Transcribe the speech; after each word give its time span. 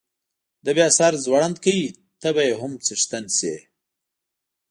ده 0.65 0.71
بیا 0.77 0.87
سر 0.97 1.13
ځوړند 1.23 1.57
کړ، 1.63 1.77
ته 2.21 2.27
به 2.35 2.41
یې 2.47 2.53
هم 2.61 2.71
څښتن 2.85 3.25
شې. 3.37 3.55